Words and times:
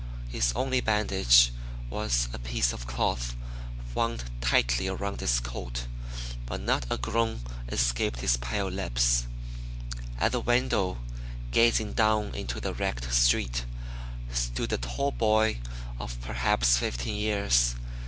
His 0.29 0.51
only 0.55 0.81
bandage 0.81 1.51
was 1.91 2.27
a 2.33 2.39
piece 2.39 2.73
of 2.73 2.87
cloth 2.87 3.35
wound 3.93 4.23
tightly 4.41 4.87
around 4.87 5.19
his 5.19 5.39
coat, 5.39 5.85
but 6.47 6.59
not 6.59 6.87
a 6.89 6.97
groan 6.97 7.41
escaped 7.69 8.21
his 8.21 8.35
pale 8.37 8.67
lips. 8.67 9.27
At 10.19 10.31
the 10.31 10.39
window, 10.39 10.97
gazing 11.51 11.93
down 11.93 12.33
into 12.33 12.59
the 12.59 12.73
wrecked 12.73 13.13
street, 13.13 13.63
stood 14.33 14.73
a 14.73 14.79
tall 14.79 15.11
boy 15.11 15.59
of 15.99 16.19
perhaps 16.21 16.77
fifteen 16.79 17.17
years. 17.17 17.75